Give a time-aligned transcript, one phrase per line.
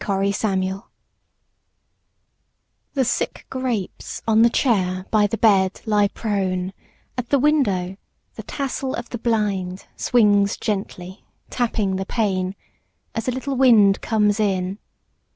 [0.07, 0.81] MALADE
[2.95, 6.73] THE sick grapes on the chair by the bed lie prone;
[7.19, 7.97] at the window
[8.33, 12.55] The tassel of the blind swings gently, tapping the pane,
[13.13, 14.79] As a little wind comes in.